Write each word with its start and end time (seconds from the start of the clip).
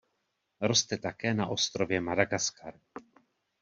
Roste 0.61 0.97
také 0.97 1.33
na 1.33 1.47
ostrově 1.47 2.01
Madagaskar. 2.01 2.79